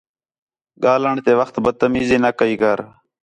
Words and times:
ڳاھلݨ 0.83 1.15
تے 1.25 1.31
وَخت 1.39 1.55
بد 1.63 1.75
تمیزی 1.81 2.17
نہ 2.23 2.29
کَئی 2.39 2.55
کر 2.61 2.79